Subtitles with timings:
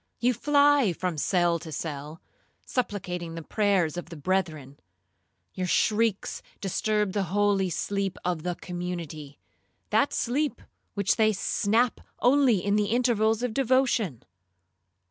[0.19, 2.23] You fly from cell to cell,
[2.65, 4.79] supplicating the prayers of the brethren.
[5.53, 10.59] Your shrieks disturb the holy sleep of the community—that sleep
[10.95, 14.23] which they snatch only in the intervals of devotion.